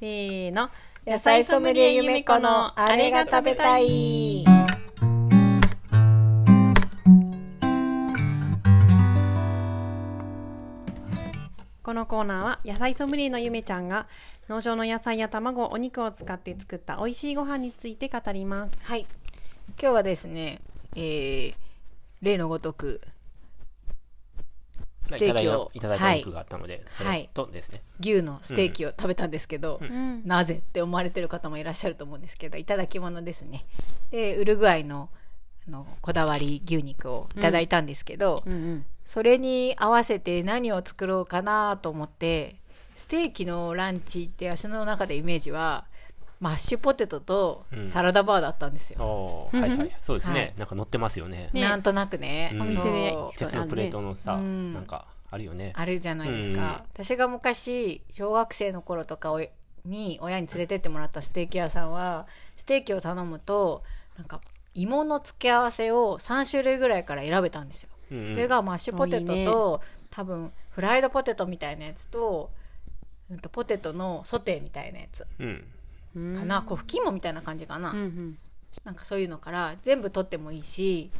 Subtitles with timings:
[0.00, 0.70] せーの。
[1.06, 4.46] 野菜ソムリエゆめこのあれが食べたい。
[11.82, 14.06] このコーナーは野菜ソムリエのゆめちゃんが
[14.48, 18.78] 農場の野菜や卵、お肉を使って作った美味しいご飯について語ります。
[18.84, 19.04] はい。
[19.78, 20.60] 今日はですね、
[20.96, 21.54] えー、
[22.22, 23.02] 例のごとく、
[25.10, 30.22] ステーキを、いただいたお肉があったので、そはいれとですね、牛のステーキを食べたんですけど、うん。
[30.26, 33.64] なぜって思われてる方もいらっしゃると思うんですけど、いただき物ですね。
[34.10, 35.10] で、ウルグアイの
[35.68, 38.86] あのこだわり牛肉をいただいたんですけど、うんうん。
[39.04, 42.56] それに合わせて何を作ろうかなと思って
[42.94, 45.84] ステーキのランチって私の中でイメージは
[46.40, 50.54] マッシュポテトとサラダバーだったんですよ、おーはいはい、そうですね、はい。
[50.56, 51.50] なんか乗ってますよね。
[51.52, 51.60] ね。
[51.60, 52.62] なんとなくね、うん。
[52.62, 54.72] お店で鉄のプレートのさ、うん。
[54.72, 55.74] なんかあるよね。
[55.76, 59.34] あるじゃないですか、私が昔小学生の頃とか
[59.84, 62.26] に親に連れてってもらったステーキ屋さんは
[62.56, 63.82] ステーキを頼むと
[64.16, 64.40] なんか
[64.74, 67.90] 芋の付け合わせを3種類ぐらいから選べたんですよ。
[68.12, 68.34] うんうん。
[68.34, 69.50] それがマッシュポテトとおいいね。
[70.10, 72.50] 多分フライドポテトみたいなやつと,、
[73.30, 75.26] うん、とポテトのソテーみたいなやつ。
[75.38, 75.64] うん。
[76.14, 78.38] かな、こう吹き芋みたいな感じかな、うんうん。
[78.84, 81.10] なんかそういうのから全部取ってもいいし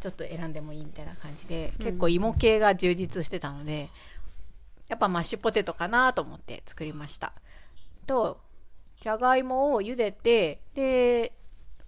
[0.00, 3.88] ちょっと選んでもいいみたいな感じで、結構芋系が充実してたので
[4.88, 7.32] やっぱマッシュポテトかなと思って作りました。
[8.06, 8.38] と
[9.00, 11.32] じゃがいもを茹でてで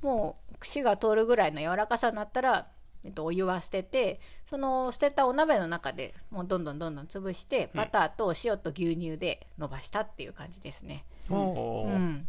[0.00, 2.66] もう串が通るぐらいの柔らかさになったら、
[3.04, 11.88] えっと、お湯は捨ててその捨てたお鍋の中でもうどんどんどんどん潰してバターと塩と牛乳で伸ばしたっていう感じですね、おー。
[11.88, 12.28] うん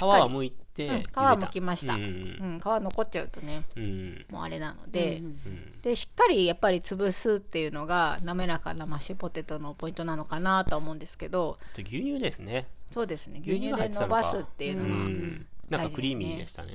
[0.00, 2.04] 皮は剥いて、うん、皮剥きました、ううん
[2.56, 2.60] ん。
[2.60, 5.40] 皮残っちゃうとねうんもうあれなので、うん
[5.82, 11.56] でしっかりやっぱり潰すっていうのが滑らかなマッシュポテトのポイントなのかなとは思うんですけど。
[11.74, 12.66] で牛乳ですね。
[12.90, 13.40] そうですね。
[13.42, 15.46] 牛牛乳で伸ばすっていうのうは、ん。
[15.70, 16.72] なんかクリーミーでしたね。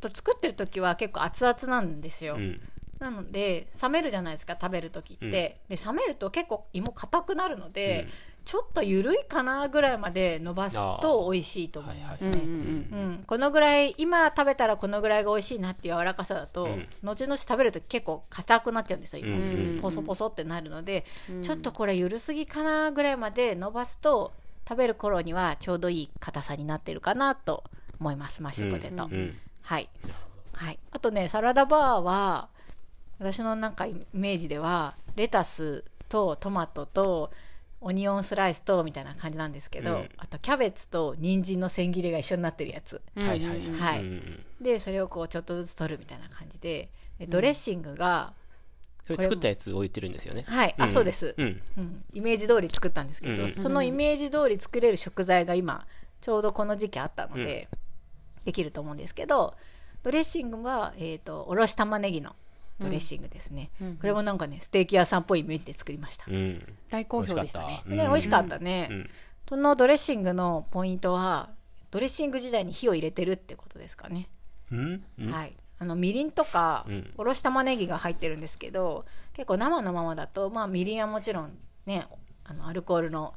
[0.00, 2.60] と作ってる時は結構熱々なんですよ、うん。
[2.98, 8.06] なので冷めるじゃないですか食べる時って、で冷めると結構芋硬くなるので、
[8.44, 16.86] ちょっと緩いかなぐらいまで伸ばすと美味しいと思いますね、うんうんうん、このぐらい今食べたらこのぐらいが美味しいなっていう柔らかさだと、ん。
[17.02, 19.36] 後々食べると結構硬くなっちゃうんですよ、今。
[19.36, 21.04] うんポソポソってなるので、
[21.42, 24.32] ちょっとこれ緩すぎかなぐらいまで伸ばすと
[24.68, 27.64] 食べる頃にはちょうどいい硬さになってるかなと
[27.98, 29.36] 思いますマッシュポテト、うん。
[29.62, 29.88] はい、
[30.54, 32.48] はい、あとねサラダバーは
[33.18, 37.30] 私のなんかイメージではレタスとトマトと
[37.82, 40.08] オニオンスライスとみたいな感じなんですけど、うん。
[40.16, 43.58] あとキャベツと人参の千切りが一緒になってるやつ、はいはいはい。
[43.58, 44.00] はい。
[44.00, 46.88] うんでそれをこうちょっとずつ取るみたいな感じで。
[47.18, 48.32] でドレッシングが、
[49.04, 50.44] それ作ったやつを言ってるんですよね。
[50.46, 50.74] はい。
[50.78, 50.90] あ、ん。
[50.90, 51.60] そうです、うん。
[51.76, 52.04] うん。
[52.14, 55.84] イメージ通り作ったんですけど、うんそのイメージ通り作れる食材が今
[56.20, 57.68] ちょうどこの時期あったので、
[58.44, 59.54] できると思うんですけど
[60.02, 62.34] ドレッシングは、えー、とおろし玉ねぎの
[62.82, 63.70] ドレッシングですね、
[64.00, 66.62] これもなんかねステーキ屋さんっぽいイメージで作りました、うん。
[66.90, 67.82] 大好評でしたね。
[67.86, 69.10] ね、美味しかったね、うん。
[69.48, 71.50] そのドレッシングのポイントは
[71.90, 74.28] ドレッシング時代に火を入れてるってことですかね、
[74.70, 75.04] うん？
[75.18, 75.30] うん。
[75.30, 77.12] はい、あのみりんとか、うん。
[77.16, 79.04] おろし玉ねぎが入ってるんですけど
[79.34, 81.56] 結構生のままだと、まあ、みりんはもちろん
[81.86, 82.06] ね
[82.44, 83.34] あのアルコールの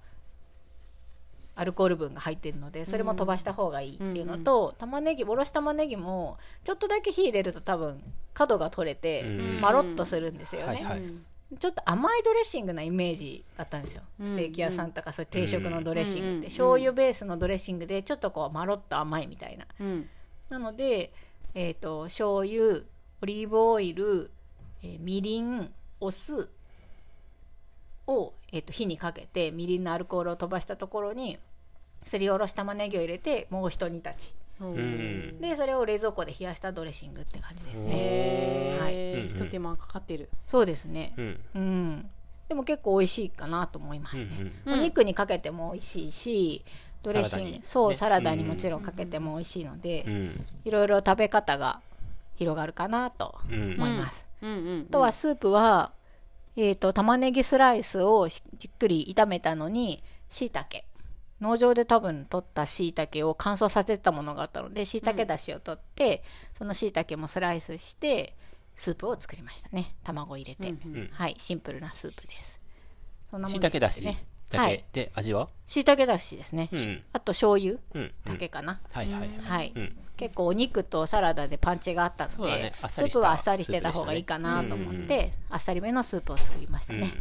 [1.56, 8.02] アルコール分が入ってるのでそれも飛ばした方がいいっていうのと、玉ねぎおろし玉ねぎもちょっとだけ火入れると多分
[8.34, 9.60] 角が取れてうん。
[9.62, 11.02] まろっとするんですよね、はいはい。
[11.58, 19.66] ちょっと甘いドレッシングなイメージだったんですよ、ステーキ屋さんとかそういう定食のドレッシングって、醤油ベースのドレッシングでちょっとこうまろっと甘いみたいな。
[19.80, 20.10] うん。
[20.50, 21.12] なので、
[21.54, 22.82] えー、と醤油
[23.22, 24.30] オリーブオイル、
[24.84, 26.50] えーみりんお酢
[28.08, 31.38] を、えー、と火にかけてみりんのアルコールを飛ばしたところに
[32.04, 35.42] すりおろし玉ねぎを入れてもう一煮立ちうん。
[35.42, 40.30] でそれを冷蔵庫で冷やしたドレッシングって感じですねはい一手間かかってる。
[40.48, 41.40] そうですねうん。
[41.56, 42.10] うん
[42.48, 46.64] でも結構美味しいかなと思いますね、うんお肉にかけても美味しいし
[47.02, 50.46] ドレッシングそう、ねサラダにもちろんかけても美味しいので、うん。
[50.64, 51.82] いろいろ食べ方が
[52.36, 53.74] 広がるかなとうん。
[53.76, 54.28] 思います。
[54.42, 54.92] うんうんあ。
[54.92, 55.92] とはスープは、
[56.58, 60.86] えー、と玉ねぎスライスをしじっくり炒めたのにしいたけ
[61.42, 66.24] 農場で多分取ったしいたけを乾燥させたものがあったのでしいたけだしを取って、
[66.58, 68.34] そのしいたけもスライスして
[68.74, 69.96] スープを作りましたね。
[70.04, 72.62] 卵入れて、んはいシンプルなスープです。
[73.30, 74.26] そんなもしいんですたけだしね。
[74.50, 74.66] だけ。
[74.66, 75.50] はいで味は？
[75.66, 77.04] しいたけだしですね、うん。
[77.12, 78.14] あと醤油うん。
[78.24, 79.30] だけかな、はいはいはい。
[79.42, 87.12] はい、うん結構お肉とサラダでパンチがあったので、スープはあっさりしてた方がいいかなと思って、あっさりめのスープを作りましたね、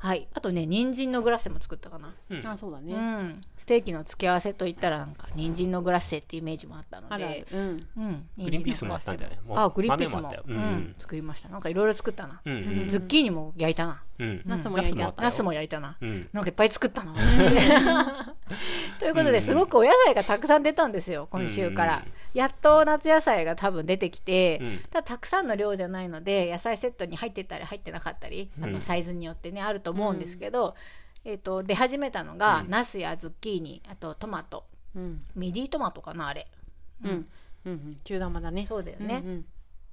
[0.00, 0.26] はい。
[0.32, 2.14] あとね人参のグラッセも作ったかな。
[2.50, 3.40] あそうだね、うん。
[3.56, 7.46] ステーキの付け合わせといったらなんか人参のグラッセっていうイメージもあったので。
[7.52, 7.80] うん。
[7.98, 8.28] うん。
[8.42, 10.58] グリーンピースもあったんじゃないあグリーンピースも豆もあったよ。
[10.58, 10.76] ううん。
[10.76, 10.92] ん。
[10.96, 11.50] 作りました。
[11.50, 12.40] なんかいろいろ作ったな。
[12.42, 12.88] うんうん。
[12.88, 14.02] ズッキーニも焼いたな。
[14.18, 14.42] うん。
[14.46, 15.98] ナスも焼いたナスも焼いたな。
[16.00, 16.28] うん。
[16.32, 17.48] なんかいっぱい作ったな私。
[18.98, 22.02] ということですごくお野菜がたくさん出たんですよ今週から
[22.34, 24.78] やっと夏野菜が多分出てきて、うん。
[24.90, 30.74] ただたくさんの量じゃないので野菜セットに入ってたり入ってなかったり、あのサイズによってねあると思うんですけど、
[31.24, 34.64] えー、と出始めたのが、ナスやズッキーニあとトマト。
[34.94, 35.20] うん。
[35.34, 36.46] ミディトマトかなあれ。
[37.04, 37.10] うん。
[37.10, 37.26] うん。
[37.66, 38.64] うん中玉だね。
[38.64, 39.44] そうだよね、うん。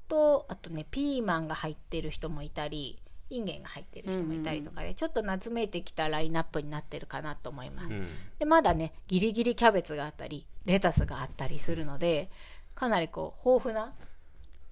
[0.07, 8.07] とあとねピーマンが入ってる人もいたりインゲンが入ってる人もいたりとかで、ちょっと夏めいてきたラインナップになってるかなと思います、うん。
[8.39, 12.29] でまだねギリギリキャベツがあったりレタスがあったりするので
[12.75, 13.93] かなりこう豊富な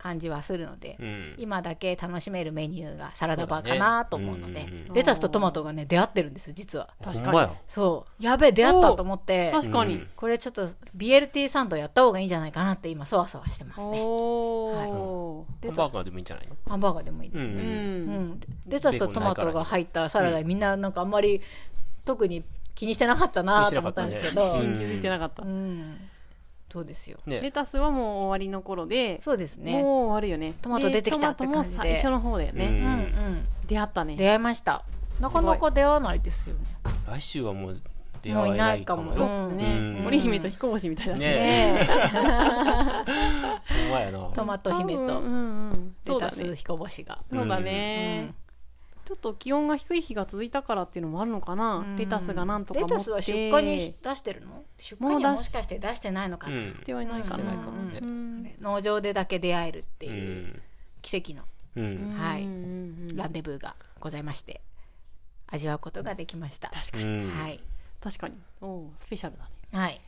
[0.05, 1.33] 感じはするので、うん。
[1.39, 4.61] 今だけ楽しめるメニューがサラダバーかなと思うので。
[4.61, 4.93] そうだねうん。
[4.93, 6.89] レタスとトマトがね出会ってるんですよ実は。
[7.03, 7.51] 確かに。
[7.67, 8.23] そう。
[8.23, 9.49] やべえ出会ったと思って。
[9.51, 10.07] 確かに、うん。
[10.15, 13.99] これちょっと BLT サンドやった方がいいんじゃないかなって今そわそわしてますね。
[13.99, 16.47] おおレタハンバーガーでもいいんじゃない？
[16.47, 18.41] のハンバーガーでもいいですね、うん。
[18.67, 21.41] レタスとトマトが入ったサラダ、みんななんかあんまり
[22.05, 22.43] 特に
[22.75, 25.97] 気にしてなかったなと思ったんですけど、気にしてなかったね気づいてなかった、うん
[26.75, 27.17] そうですよ。
[27.25, 29.71] レねタスはもう終わりの頃でそうですね。
[29.71, 30.53] もう終わるよね。
[30.61, 31.75] トマト出てきたって感じで。
[31.77, 32.73] トマトも最初の方だよね、うん。
[32.73, 33.45] うんうん。
[33.65, 34.17] 出会ったね。
[34.17, 34.83] 出会いました。
[35.21, 36.65] なかなか出会わないですよね。
[37.07, 37.81] 来週はもう
[38.21, 39.25] 出会もういえないいなかもかも。
[39.25, 39.57] ようん。
[39.57, 40.03] ね、うん。
[40.03, 41.77] 森姫と彦星みたいだね。
[42.11, 44.19] ほんまやな。
[44.33, 45.95] トマト姫と多分うんうん。
[46.05, 47.19] そレタス彦星が。
[47.31, 48.44] そうだね、うん
[49.05, 52.95] ちょっと気温が低い日が続いたからっていうのもあるのかな、レタスがなんとか持って。
[52.95, 54.63] レタスは出荷に出してるの？
[54.77, 56.83] 出荷にはもしかして出してないのかな、うん。
[56.83, 57.99] ではいないかな、ね。
[58.01, 58.51] うん。
[58.59, 60.61] 農場でだけ出会えるってういうん。
[61.03, 61.43] 奇跡の、
[61.75, 62.13] うん。
[62.17, 62.43] はい。
[62.43, 62.61] うんうん
[63.09, 64.59] うんランデブーがございまして
[65.47, 66.69] 味わうことができました。
[66.69, 67.29] 確かに、うん。
[67.29, 67.59] はい。
[68.01, 68.35] 確かに。
[68.61, 69.49] おおスペシャルだね。
[69.71, 70.01] はい。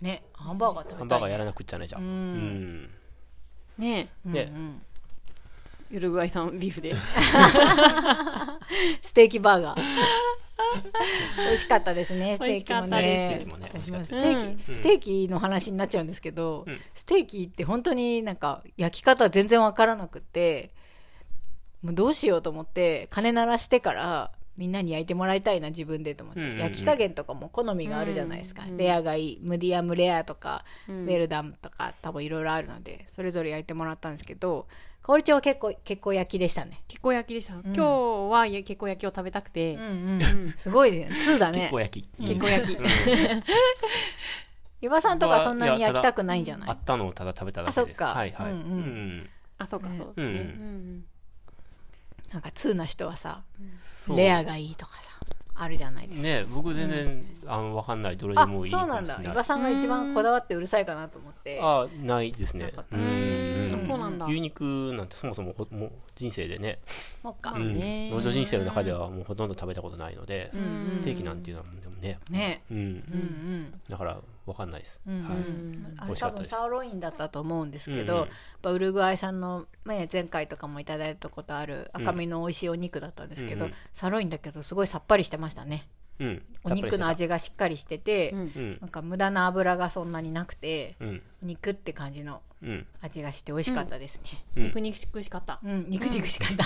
[0.00, 2.02] ねハンバーガー食べたい、ハンバーガーやらなくっちゃねじゃん。
[2.02, 2.90] うん。
[3.78, 4.28] ねえ。
[4.28, 4.52] ね
[5.90, 6.94] ウルグアイ産ビーフで。
[9.02, 9.82] ステーキバーガー。
[11.38, 13.46] 美味しかったですねステーキもね。
[13.46, 13.78] 美味しかった。
[13.78, 20.70] です私もステーキ、ステーキの話になっちゃうんですけど、ステーキって本当になんか焼き方全然わからなくって
[21.82, 26.58] もうどうしようと思って鐘鳴らしてからみんなに焼いてもらいたいな自分でと思って、うんうんうん。
[26.58, 34.66] 焼き加減とかも好みがあるじゃないですか、レアがいいムディアムレアとか、ウェルダンとか多分いろいろあるのでそれぞれ焼いてもらったんですけど
[35.02, 36.82] かおりちゃんは結構結構焼きでしたね。
[36.88, 37.82] 結構焼きでした、今日
[38.30, 41.08] は結構焼きを食べたくて、うんうん、すごいね。
[41.10, 41.60] 2だね。
[41.60, 42.08] 結構焼き。
[42.26, 42.78] 結構焼き、
[44.80, 46.70] 湯葉さんとかそんなに焼きたくないんじゃない？
[46.70, 47.80] あったのをただ食べただけです。
[47.80, 48.06] あそっか。
[48.06, 48.52] はいはい。
[48.52, 48.62] うんうん。
[48.62, 51.04] うんあそうかそうですね、うんうん
[52.32, 53.42] なんか2な人はさ
[54.14, 55.12] レアがいいとかさ
[55.60, 58.16] あるじゃないですか、ね僕全然あのわかんない。
[58.16, 59.18] どれであもいいそうなんだ。
[59.20, 61.58] 湯葉さんが一番こだわってうるさいかなと思って。
[61.60, 62.66] あないですね。
[62.66, 63.47] ですうんん
[63.88, 64.26] そうなんだ。
[64.26, 66.78] 牛肉なんてそもそもほもう人生でね。
[67.24, 67.78] うん。
[67.78, 70.50] ね農場人生の中ではもうほとんど食べたことないので。
[70.54, 72.18] んステーキなんていうのはでもね。
[72.30, 72.62] ね。
[72.70, 72.78] うん。
[72.78, 73.74] うんうん。
[73.88, 75.00] だからわかんないです。
[75.06, 76.16] うんはい。
[76.16, 78.28] 多分サーロインだったと思うんですけど、うんやっ
[78.62, 83.76] ぱウルグアイさんの、ね、前回とかもいただいたことある赤身の美味しいお肉だったんですけど、うんうん。
[83.92, 85.88] サーロインだけどすごいさっぱりしてましたね。
[86.18, 86.42] うん。
[86.64, 88.40] お肉の味がしっかりしてて、うん。
[88.40, 91.22] うんなんか無駄な油がそんなになくて、うん。
[91.42, 92.34] お肉って感じの。
[92.34, 92.47] うん
[93.00, 94.44] 味がして美味しかったですね。
[94.56, 94.62] うん。
[94.64, 95.60] 肉肉しかった。
[95.62, 96.64] うん、肉肉しかった、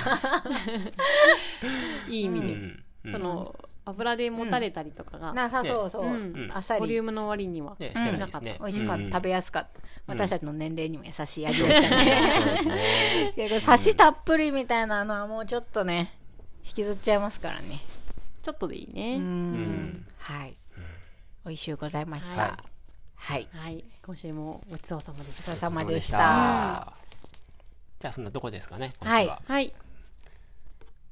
[2.11, 6.50] いい意味で、その油でもたれたりとかが、なさそうそう、うん。
[6.52, 6.80] あっさり。
[6.80, 9.80] ボリュームの割にはねしなかった、美味しかった、うん食べやすかった。
[10.06, 12.32] 私たちの年齢にも優しい味でしたね。
[12.42, 13.32] そうですね。
[13.37, 16.12] けどサシたっぷりみたいなのはもうちょっとね
[16.64, 17.78] 引きずっちゃいますからね。
[18.42, 20.06] ちょっとでいいね、うん。
[20.18, 20.56] はい。
[21.44, 22.72] 美味しゅうございました
[23.23, 23.49] はい。
[23.52, 25.43] はい、はい今週もごちそうさまでごちした。
[25.45, 26.93] そうさまでした。
[28.00, 29.43] じゃあそんなとこですかね今はい週は。
[29.47, 29.73] はい。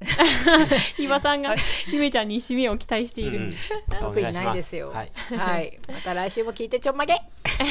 [0.97, 1.55] ひばさんが
[1.87, 3.51] ゆめちゃんに締めを期待している、
[3.99, 4.89] 特にないですよ。
[4.89, 5.11] はい。
[5.37, 7.15] はい、また来週も聞いてちょんまげ。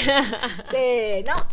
[0.65, 1.45] せーの